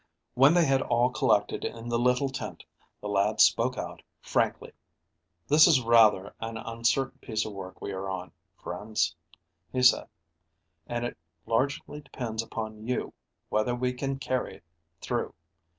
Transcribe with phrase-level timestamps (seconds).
[0.33, 2.65] When they had all collected in the little tent,
[3.01, 4.71] the lad spoke out frankly.
[5.47, 9.15] "This is rather an uncertain piece of work we are on, friends,"
[9.71, 10.07] he said;
[10.87, 13.13] "and it largely depends upon you
[13.49, 14.63] whether we can carry it
[15.01, 15.35] through.